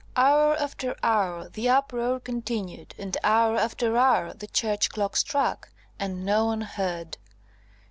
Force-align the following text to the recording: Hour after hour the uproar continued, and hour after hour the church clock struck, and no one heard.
Hour 0.15 0.55
after 0.55 0.95
hour 1.03 1.47
the 1.49 1.69
uproar 1.69 2.19
continued, 2.19 2.95
and 2.97 3.15
hour 3.23 3.55
after 3.55 3.95
hour 3.99 4.33
the 4.33 4.47
church 4.47 4.89
clock 4.89 5.15
struck, 5.15 5.69
and 5.99 6.25
no 6.25 6.45
one 6.45 6.61
heard. 6.61 7.17